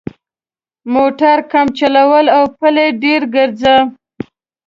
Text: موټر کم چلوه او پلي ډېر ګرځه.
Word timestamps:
موټر 0.93 1.37
کم 1.51 1.67
چلوه 1.77 2.21
او 2.37 2.43
پلي 2.59 2.87
ډېر 3.03 3.21
ګرځه. 3.35 3.75